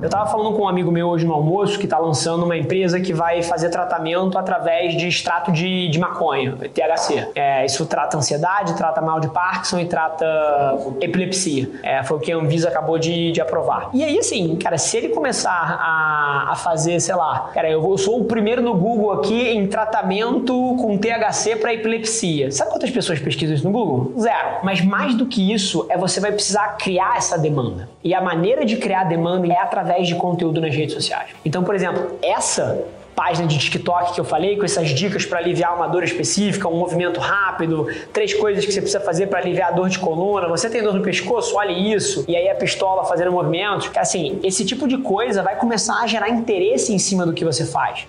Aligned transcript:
Eu 0.00 0.06
estava 0.06 0.26
falando 0.26 0.54
com 0.56 0.62
um 0.62 0.68
amigo 0.68 0.90
meu 0.90 1.08
hoje 1.08 1.26
no 1.26 1.32
almoço 1.32 1.78
que 1.78 1.84
está 1.84 1.98
lançando 1.98 2.44
uma 2.44 2.56
empresa 2.56 3.00
que 3.00 3.12
vai 3.12 3.42
fazer 3.42 3.68
tratamento 3.68 4.38
através 4.38 4.96
de 4.96 5.06
extrato 5.06 5.52
de, 5.52 5.88
de 5.88 5.98
maconha, 5.98 6.56
THC. 6.56 7.28
É, 7.34 7.64
isso 7.64 7.86
trata 7.86 8.16
ansiedade, 8.16 8.74
trata 8.76 9.00
mal 9.00 9.20
de 9.20 9.28
Parkinson 9.28 9.78
e 9.80 9.86
trata 9.86 10.24
epilepsia. 11.00 11.70
É, 11.82 12.02
foi 12.02 12.16
o 12.16 12.20
que 12.20 12.32
a 12.32 12.36
Anvisa 12.36 12.68
acabou 12.68 12.98
de, 12.98 13.32
de 13.32 13.40
aprovar. 13.40 13.90
E 13.92 14.02
aí, 14.02 14.18
assim, 14.18 14.56
cara, 14.56 14.78
se 14.78 14.96
ele 14.96 15.08
começar 15.10 15.50
a, 15.80 16.52
a 16.52 16.54
fazer, 16.56 16.98
sei 17.00 17.14
lá, 17.14 17.50
cara, 17.54 17.70
eu, 17.70 17.80
vou, 17.80 17.92
eu 17.92 17.98
sou 17.98 18.20
o 18.20 18.24
primeiro 18.24 18.62
no 18.62 18.74
Google 18.74 19.12
aqui 19.12 19.50
em 19.50 19.66
tratamento 19.66 20.52
com 20.80 20.98
THC 20.98 21.56
para 21.56 21.74
epilepsia. 21.74 22.50
Sabe 22.50 22.70
quantas 22.70 22.90
pessoas 22.90 23.18
pesquisam 23.20 23.54
isso 23.54 23.64
no 23.64 23.72
Google? 23.72 24.12
Zero. 24.18 24.60
Mas 24.62 24.80
mais 24.80 25.14
do 25.14 25.26
que 25.26 25.52
isso, 25.52 25.86
é 25.88 25.96
você 25.96 26.20
vai 26.20 26.32
precisar 26.32 26.76
criar 26.76 27.16
essa 27.16 27.38
demanda. 27.38 27.88
E 28.02 28.14
a 28.14 28.20
maneira 28.20 28.64
de 28.64 28.76
criar 28.76 29.04
demanda 29.04 29.46
é 29.46 29.58
através 29.58 29.81
através 29.82 30.06
de 30.06 30.14
conteúdo 30.14 30.60
nas 30.60 30.74
redes 30.74 30.94
sociais. 30.94 31.30
Então, 31.44 31.64
por 31.64 31.74
exemplo, 31.74 32.18
essa 32.22 32.84
página 33.14 33.46
de 33.46 33.58
TikTok 33.58 34.14
que 34.14 34.20
eu 34.20 34.24
falei, 34.24 34.56
com 34.56 34.64
essas 34.64 34.88
dicas 34.90 35.26
para 35.26 35.38
aliviar 35.38 35.76
uma 35.76 35.86
dor 35.86 36.02
específica, 36.02 36.66
um 36.66 36.78
movimento 36.78 37.20
rápido, 37.20 37.86
três 38.12 38.32
coisas 38.32 38.64
que 38.64 38.72
você 38.72 38.80
precisa 38.80 39.04
fazer 39.04 39.26
para 39.26 39.38
aliviar 39.40 39.68
a 39.68 39.72
dor 39.72 39.88
de 39.88 39.98
coluna, 39.98 40.48
você 40.48 40.70
tem 40.70 40.82
dor 40.82 40.94
no 40.94 41.02
pescoço, 41.02 41.56
olhe 41.56 41.92
isso, 41.92 42.24
e 42.26 42.34
aí 42.34 42.48
a 42.48 42.54
pistola 42.54 43.04
fazendo 43.04 43.30
movimentos. 43.30 43.90
Assim, 43.96 44.40
esse 44.42 44.64
tipo 44.64 44.88
de 44.88 44.98
coisa 44.98 45.42
vai 45.42 45.56
começar 45.56 46.00
a 46.00 46.06
gerar 46.06 46.30
interesse 46.30 46.94
em 46.94 46.98
cima 46.98 47.26
do 47.26 47.34
que 47.34 47.44
você 47.44 47.66
faz. 47.66 48.06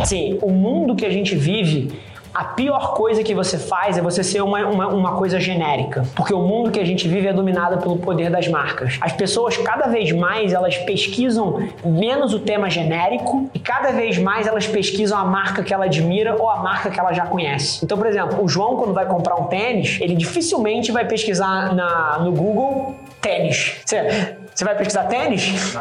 Assim, 0.00 0.38
o 0.40 0.50
mundo 0.50 0.94
que 0.94 1.04
a 1.04 1.10
gente 1.10 1.34
vive 1.34 1.92
a 2.34 2.44
pior 2.44 2.94
coisa 2.94 3.22
que 3.22 3.32
você 3.32 3.56
faz 3.56 3.96
é 3.96 4.02
você 4.02 4.24
ser 4.24 4.42
uma, 4.42 4.66
uma, 4.66 4.88
uma, 4.88 5.16
coisa 5.16 5.38
genérica, 5.38 6.04
porque 6.16 6.34
o 6.34 6.40
mundo 6.40 6.72
que 6.72 6.80
a 6.80 6.84
gente 6.84 7.06
vive 7.06 7.28
é 7.28 7.32
dominado 7.32 7.78
pelo 7.78 7.96
poder 7.96 8.28
das 8.28 8.48
marcas. 8.48 8.98
As 9.00 9.12
pessoas 9.12 9.56
cada 9.56 9.86
vez 9.86 10.10
mais 10.10 10.52
elas 10.52 10.76
pesquisam 10.78 11.68
menos 11.84 12.34
o 12.34 12.40
tema 12.40 12.68
genérico 12.68 13.48
e 13.54 13.58
cada 13.60 13.92
vez 13.92 14.18
mais 14.18 14.48
elas 14.48 14.66
pesquisam 14.66 15.16
a 15.16 15.24
marca 15.24 15.62
que 15.62 15.72
ela 15.72 15.84
admira 15.84 16.34
ou 16.36 16.50
a 16.50 16.56
marca 16.56 16.90
que 16.90 16.98
ela 16.98 17.12
já 17.12 17.24
conhece. 17.24 17.84
Então, 17.84 17.96
por 17.96 18.06
exemplo, 18.08 18.42
o 18.42 18.48
João 18.48 18.76
quando 18.76 18.92
vai 18.92 19.06
comprar 19.06 19.36
um 19.36 19.44
tênis, 19.44 19.98
ele 20.00 20.16
dificilmente 20.16 20.90
vai 20.90 21.04
pesquisar 21.04 21.72
na, 21.72 22.18
no 22.18 22.32
Google 22.32 22.96
tênis. 23.24 23.80
Você, 23.86 24.36
você 24.54 24.64
vai 24.64 24.76
pesquisar 24.76 25.04
tênis? 25.04 25.74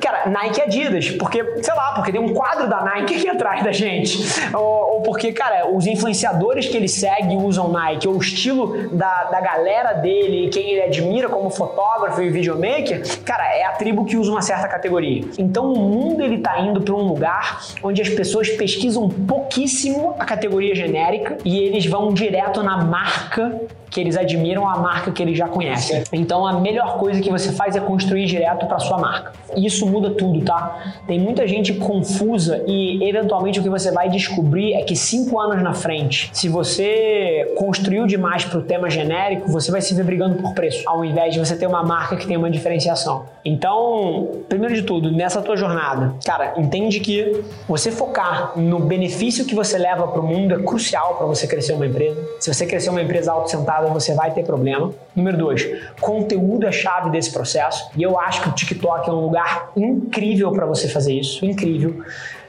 Cara, 0.00 0.28
Nike 0.28 0.58
e 0.58 0.62
Adidas. 0.64 1.10
Porque, 1.12 1.44
sei 1.62 1.74
lá, 1.74 1.92
porque 1.92 2.10
tem 2.10 2.20
um 2.20 2.34
quadro 2.34 2.68
da 2.68 2.82
Nike 2.82 3.14
aqui 3.14 3.28
atrás 3.28 3.62
da 3.62 3.70
gente. 3.70 4.18
Ou, 4.52 4.94
ou 4.94 5.02
porque, 5.02 5.32
cara, 5.32 5.70
os 5.70 5.86
influenciadores 5.86 6.66
que 6.66 6.76
ele 6.76 6.88
segue 6.88 7.36
usam 7.36 7.68
Nike, 7.68 8.08
ou 8.08 8.14
o 8.14 8.18
estilo 8.18 8.88
da, 8.88 9.24
da 9.24 9.40
galera 9.40 9.92
dele, 9.92 10.48
quem 10.48 10.72
ele 10.72 10.82
admira 10.82 11.28
como 11.28 11.48
fotógrafo 11.50 12.20
e 12.20 12.30
videomaker, 12.30 13.02
cara, 13.24 13.44
é 13.54 13.64
a 13.64 13.72
tribo 13.72 14.04
que 14.04 14.16
usa 14.16 14.32
uma 14.32 14.42
certa 14.42 14.66
categoria. 14.66 15.24
Então 15.38 15.72
o 15.72 15.78
mundo 15.78 16.22
ele 16.22 16.38
tá 16.38 16.58
indo 16.60 16.80
para 16.80 16.94
um 16.94 17.06
lugar 17.06 17.60
onde 17.82 18.02
as 18.02 18.08
pessoas 18.08 18.48
pesquisam 18.50 19.08
pouquíssimo 19.08 20.16
a 20.18 20.24
categoria 20.24 20.74
genérica 20.74 21.38
e 21.44 21.60
eles 21.60 21.86
vão 21.86 22.12
direto 22.12 22.62
na 22.62 22.78
marca 22.78 23.60
que 23.90 24.00
eles 24.00 24.16
admiram 24.16 24.68
a 24.68 24.76
marca 24.78 25.10
que 25.10 25.22
eles 25.22 25.36
já 25.36 25.48
conhecem. 25.48 26.02
Então 26.12 26.46
a 26.46 26.54
melhor 26.60 26.98
coisa 26.98 27.20
que 27.20 27.30
você 27.30 27.52
faz 27.52 27.76
é 27.76 27.80
construir 27.80 28.26
direto 28.26 28.66
para 28.66 28.78
sua 28.78 28.98
marca. 28.98 29.32
Isso 29.56 29.86
muda 29.86 30.10
tudo, 30.10 30.44
tá? 30.44 30.94
Tem 31.06 31.18
muita 31.18 31.46
gente 31.46 31.74
confusa 31.74 32.62
e 32.66 33.02
eventualmente 33.08 33.60
o 33.60 33.62
que 33.62 33.70
você 33.70 33.90
vai 33.90 34.08
descobrir 34.08 34.74
é 34.74 34.82
que 34.82 34.94
cinco 34.94 35.38
anos 35.38 35.62
na 35.62 35.74
frente, 35.74 36.30
se 36.32 36.48
você 36.48 37.52
construiu 37.56 38.06
demais 38.06 38.44
para 38.44 38.58
o 38.58 38.62
tema 38.62 38.90
genérico, 38.90 39.50
você 39.50 39.70
vai 39.70 39.80
se 39.80 39.94
ver 39.94 40.04
brigando 40.04 40.36
por 40.36 40.54
preço, 40.54 40.82
ao 40.86 41.04
invés 41.04 41.34
de 41.34 41.40
você 41.40 41.56
ter 41.56 41.66
uma 41.66 41.82
marca 41.82 42.16
que 42.16 42.26
tem 42.26 42.36
uma 42.36 42.50
diferenciação. 42.50 43.26
Então, 43.44 44.28
primeiro 44.48 44.74
de 44.74 44.82
tudo, 44.82 45.10
nessa 45.10 45.40
tua 45.40 45.56
jornada, 45.56 46.14
cara, 46.24 46.54
entende 46.56 47.00
que 47.00 47.42
você 47.66 47.90
focar 47.90 48.52
no 48.58 48.78
benefício 48.80 49.44
que 49.44 49.54
você 49.54 49.78
leva 49.78 50.06
para 50.08 50.20
o 50.20 50.26
mundo 50.26 50.54
é 50.54 50.58
crucial 50.62 51.14
para 51.16 51.26
você 51.26 51.46
crescer 51.46 51.72
uma 51.72 51.86
empresa. 51.86 52.20
Se 52.40 52.52
você 52.52 52.66
crescer 52.66 52.90
uma 52.90 53.02
empresa 53.02 53.32
autocentrada 53.32 53.77
você 53.86 54.14
vai 54.14 54.32
ter 54.32 54.44
problema. 54.44 54.92
Número 55.14 55.36
dois, 55.36 55.66
conteúdo 56.00 56.66
é 56.66 56.72
chave 56.72 57.10
desse 57.10 57.32
processo. 57.32 57.90
E 57.96 58.02
eu 58.02 58.18
acho 58.18 58.42
que 58.42 58.48
o 58.48 58.52
TikTok 58.52 59.08
é 59.08 59.12
um 59.12 59.20
lugar 59.20 59.70
incrível 59.76 60.50
para 60.52 60.66
você 60.66 60.88
fazer 60.88 61.14
isso. 61.14 61.44
Incrível. 61.44 62.02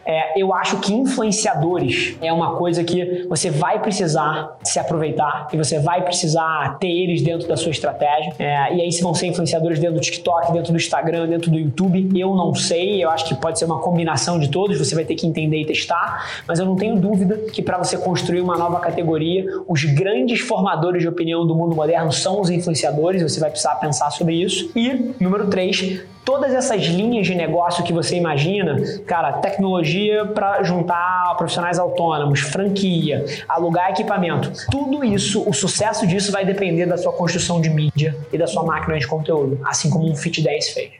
É, 0.05 0.41
eu 0.41 0.53
acho 0.53 0.77
que 0.77 0.93
influenciadores 0.93 2.17
é 2.21 2.31
uma 2.31 2.55
coisa 2.55 2.83
que 2.83 3.25
você 3.29 3.49
vai 3.49 3.79
precisar 3.79 4.57
se 4.63 4.79
aproveitar 4.79 5.47
e 5.53 5.57
você 5.57 5.79
vai 5.79 6.03
precisar 6.03 6.77
ter 6.79 6.89
eles 6.89 7.21
dentro 7.21 7.47
da 7.47 7.55
sua 7.55 7.71
estratégia. 7.71 8.33
É, 8.39 8.75
e 8.75 8.81
aí, 8.81 8.91
se 8.91 9.01
vão 9.01 9.13
ser 9.13 9.27
influenciadores 9.27 9.79
dentro 9.79 9.95
do 9.95 10.01
TikTok, 10.01 10.51
dentro 10.51 10.71
do 10.71 10.77
Instagram, 10.77 11.27
dentro 11.27 11.51
do 11.51 11.57
YouTube, 11.57 12.09
eu 12.19 12.35
não 12.35 12.53
sei. 12.53 13.03
Eu 13.03 13.09
acho 13.09 13.25
que 13.25 13.35
pode 13.35 13.59
ser 13.59 13.65
uma 13.65 13.79
combinação 13.79 14.39
de 14.39 14.49
todos, 14.49 14.77
você 14.77 14.95
vai 14.95 15.05
ter 15.05 15.15
que 15.15 15.27
entender 15.27 15.61
e 15.61 15.65
testar. 15.65 16.43
Mas 16.47 16.59
eu 16.59 16.65
não 16.65 16.75
tenho 16.75 16.95
dúvida 16.95 17.37
que 17.51 17.61
para 17.61 17.77
você 17.77 17.97
construir 17.97 18.41
uma 18.41 18.57
nova 18.57 18.79
categoria, 18.79 19.45
os 19.67 19.83
grandes 19.83 20.39
formadores 20.39 21.01
de 21.01 21.07
opinião 21.07 21.45
do 21.45 21.55
mundo 21.55 21.75
moderno 21.75 22.11
são 22.11 22.39
os 22.41 22.49
influenciadores, 22.49 23.21
você 23.21 23.39
vai 23.39 23.49
precisar 23.49 23.75
pensar 23.75 24.09
sobre 24.11 24.35
isso. 24.35 24.71
E, 24.75 25.13
número 25.19 25.47
três, 25.47 26.01
todas 26.29 26.53
essas 26.53 26.83
linhas 26.83 27.25
de 27.25 27.33
negócio 27.33 27.83
que 27.83 27.91
você 27.91 28.15
imagina, 28.15 28.79
cara, 29.07 29.33
tecnologia 29.39 30.27
para 30.27 30.61
juntar 30.61 31.33
profissionais 31.35 31.79
autônomos, 31.79 32.41
franquia, 32.41 33.25
alugar 33.47 33.89
equipamento, 33.89 34.51
tudo 34.69 35.03
isso, 35.03 35.43
o 35.49 35.51
sucesso 35.51 36.05
disso 36.05 36.31
vai 36.31 36.45
depender 36.45 36.85
da 36.85 36.99
sua 36.99 37.13
construção 37.13 37.59
de 37.59 37.71
mídia 37.71 38.15
e 38.31 38.37
da 38.37 38.45
sua 38.45 38.61
máquina 38.63 38.99
de 38.99 39.07
conteúdo, 39.07 39.59
assim 39.65 39.89
como 39.89 40.07
um 40.07 40.15
Fit 40.15 40.39
10 40.39 40.69
fez. 40.69 40.91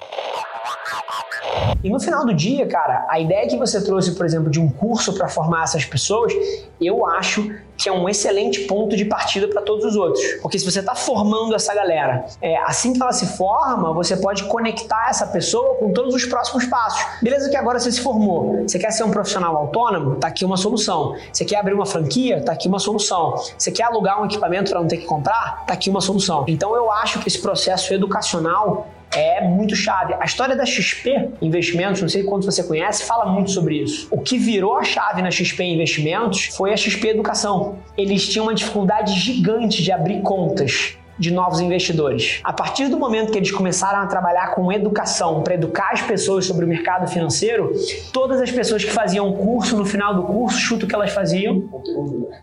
E 1.83 1.89
no 1.89 1.99
final 1.99 2.25
do 2.25 2.33
dia, 2.33 2.67
cara, 2.67 3.05
a 3.09 3.19
ideia 3.19 3.47
que 3.47 3.57
você 3.57 3.83
trouxe, 3.83 4.15
por 4.15 4.25
exemplo, 4.25 4.49
de 4.49 4.59
um 4.59 4.69
curso 4.69 5.13
para 5.13 5.27
formar 5.29 5.63
essas 5.63 5.85
pessoas, 5.85 6.33
eu 6.79 7.05
acho 7.05 7.49
que 7.77 7.87
é 7.87 7.91
um 7.91 8.09
excelente 8.09 8.61
ponto 8.61 8.95
de 8.97 9.05
partida 9.05 9.47
para 9.47 9.61
todos 9.61 9.85
os 9.85 9.95
outros. 9.95 10.21
Porque 10.41 10.59
se 10.59 10.69
você 10.69 10.81
está 10.81 10.93
formando 10.93 11.55
essa 11.55 11.73
galera, 11.73 12.25
é, 12.41 12.57
assim 12.63 12.91
que 12.91 13.01
ela 13.01 13.13
se 13.13 13.38
forma, 13.38 13.93
você 13.93 14.17
pode 14.17 14.43
conectar 14.43 15.07
essa 15.09 15.25
pessoa 15.25 15.75
com 15.75 15.93
todos 15.93 16.13
os 16.13 16.25
próximos 16.25 16.65
passos. 16.65 17.01
Beleza 17.21 17.49
que 17.49 17.55
agora 17.55 17.79
você 17.79 17.91
se 17.91 18.01
formou. 18.01 18.63
Você 18.67 18.77
quer 18.77 18.91
ser 18.91 19.03
um 19.03 19.11
profissional 19.11 19.55
autônomo? 19.55 20.15
Tá 20.15 20.27
aqui 20.27 20.43
uma 20.43 20.57
solução. 20.57 21.15
Você 21.31 21.45
quer 21.45 21.57
abrir 21.57 21.73
uma 21.73 21.85
franquia? 21.85 22.43
Tá 22.43 22.51
aqui 22.51 22.67
uma 22.67 22.79
solução. 22.79 23.35
Você 23.57 23.71
quer 23.71 23.83
alugar 23.83 24.21
um 24.21 24.25
equipamento 24.25 24.71
para 24.71 24.81
não 24.81 24.88
ter 24.88 24.97
que 24.97 25.05
comprar? 25.05 25.63
Tá 25.65 25.73
aqui 25.73 25.89
uma 25.89 26.01
solução. 26.01 26.43
Então 26.49 26.75
eu 26.75 26.91
acho 26.91 27.19
que 27.19 27.29
esse 27.29 27.41
processo 27.41 27.93
educacional 27.93 28.88
é 29.13 29.41
muito 29.41 29.75
chave. 29.75 30.13
A 30.19 30.25
história 30.25 30.55
da 30.55 30.65
XP 30.65 31.29
Investimentos, 31.41 32.01
não 32.01 32.09
sei 32.09 32.23
quanto 32.23 32.45
você 32.45 32.63
conhece, 32.63 33.03
fala 33.03 33.25
muito 33.25 33.51
sobre 33.51 33.75
isso. 33.81 34.07
O 34.11 34.19
que 34.21 34.38
virou 34.38 34.77
a 34.77 34.83
chave 34.83 35.21
na 35.21 35.31
XP 35.31 35.63
Investimentos 35.63 36.45
foi 36.56 36.73
a 36.73 36.77
XP 36.77 37.09
Educação. 37.09 37.77
Eles 37.97 38.27
tinham 38.27 38.45
uma 38.45 38.53
dificuldade 38.53 39.13
gigante 39.19 39.81
de 39.81 39.91
abrir 39.91 40.21
contas 40.21 40.95
de 41.19 41.31
novos 41.31 41.59
investidores. 41.59 42.39
A 42.44 42.53
partir 42.53 42.88
do 42.88 42.97
momento 42.97 43.31
que 43.31 43.38
eles 43.38 43.51
começaram 43.51 44.00
a 44.00 44.07
trabalhar 44.07 44.56
com 44.56 44.71
educação 44.71 45.44
para 45.44 45.53
educar 45.53 45.89
as 45.91 46.01
pessoas 46.01 46.45
sobre 46.45 46.63
o 46.63 46.67
mercado 46.67 47.12
financeiro, 47.12 47.73
todas 48.13 48.39
as 48.39 48.50
pessoas 48.50 48.85
que 48.85 48.91
faziam 48.91 49.33
curso 49.33 49.75
no 49.75 49.85
final 49.85 50.15
do 50.15 50.23
curso, 50.23 50.57
chuto 50.57 50.88
que 50.88 50.95
elas 50.95 51.12
faziam, 51.12 51.69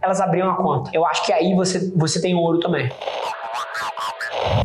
elas 0.02 0.20
abriam 0.20 0.50
a 0.50 0.56
conta. 0.56 0.90
Eu 0.92 1.06
acho 1.06 1.24
que 1.24 1.32
aí 1.32 1.54
você, 1.54 1.90
você 1.96 2.20
tem 2.20 2.34
ouro 2.34 2.60
também. 2.60 2.90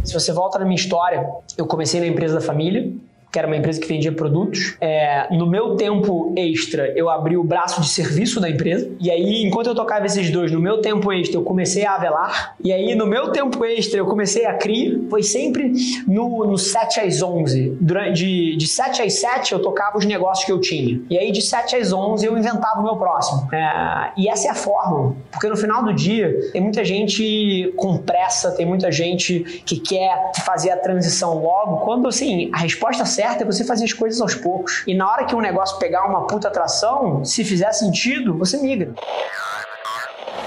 Se 0.04 0.14
você 0.14 0.32
volta 0.32 0.60
na 0.60 0.66
minha 0.66 0.76
história, 0.76 1.30
eu 1.58 1.66
comecei 1.66 2.00
na 2.00 2.08
empresa 2.08 2.36
da 2.36 2.42
família, 2.42 2.92
que 3.32 3.40
era 3.40 3.48
uma 3.48 3.56
empresa 3.56 3.80
que 3.80 3.88
vendia 3.88 4.12
produtos. 4.12 4.76
É, 4.82 5.28
no 5.32 5.48
meu 5.48 5.76
tempo 5.76 6.34
extra, 6.38 6.92
eu 6.98 7.10
abri 7.10 7.38
o 7.38 7.44
braço 7.44 7.80
de 7.80 7.88
serviço 7.88 8.42
da 8.42 8.50
empresa. 8.50 8.92
E 9.00 9.10
aí, 9.10 9.44
enquanto 9.46 9.68
eu 9.68 9.76
tocava 9.76 10.06
esses 10.06 10.30
dois, 10.30 10.52
no 10.52 10.60
meu 10.60 10.82
tempo 10.82 11.12
extra, 11.14 11.38
eu 11.38 11.44
comecei 11.44 11.86
a 11.86 11.96
avelar. 11.96 12.56
E 12.62 12.74
aí, 12.74 12.94
no 12.94 13.08
meu 13.08 13.32
tempo 13.32 13.64
extra, 13.64 14.00
eu 14.00 14.06
comecei 14.06 14.46
a 14.46 14.56
CRI. 14.56 15.08
Foi 15.10 15.24
sempre 15.24 15.72
no, 16.06 16.46
no 16.46 16.58
7 16.58 17.00
às 17.00 17.22
11. 17.22 17.78
Durante, 17.80 18.12
de, 18.22 18.58
de 18.58 18.68
7 18.68 19.02
às 19.02 19.14
7, 19.14 19.54
eu 19.54 19.62
tocava 19.62 19.98
os 19.98 20.06
negócios 20.06 20.46
que 20.46 20.52
eu 20.52 20.60
tinha. 20.60 21.02
E 21.10 21.18
aí, 21.18 21.32
de 21.32 21.42
7 21.42 21.78
às 21.78 21.94
11, 21.94 22.26
eu 22.26 22.38
inventava 22.38 22.82
o 22.82 22.84
meu 22.84 22.98
próximo. 22.98 23.48
É, 23.54 24.12
e 24.18 24.28
essa 24.28 24.48
é 24.48 24.52
a 24.52 24.56
forma. 24.56 25.16
Porque 25.32 25.48
no 25.48 25.56
final 25.56 25.84
do 25.84 25.94
dia, 25.94 26.52
tem 26.52 26.62
muita 26.62 26.84
gente 26.84 27.72
com 27.78 27.98
pressa, 27.98 28.52
tem 28.52 28.66
muita 28.66 28.92
gente 28.92 29.64
que 29.66 29.80
quer 29.80 30.32
fazer 30.44 30.72
a 30.72 30.78
transição 30.78 31.42
logo, 31.42 31.78
quando 31.78 32.10
assim, 32.10 32.50
a 32.54 32.58
resposta 32.58 33.06
certa 33.06 33.21
é 33.24 33.46
você 33.46 33.64
fazer 33.64 33.86
as 33.86 33.94
coisas 33.94 34.22
aos 34.22 34.36
poucos. 34.36 34.84
E 34.88 34.94
na 34.94 35.10
hora 35.10 35.26
que 35.26 35.36
um 35.36 35.42
negócio 35.42 35.78
pegar 35.80 36.06
uma 36.06 36.28
puta 36.28 36.48
atração, 36.48 37.24
se 37.24 37.44
fizer 37.44 37.72
sentido, 37.74 38.38
você 38.38 38.58
migra. 38.58 38.94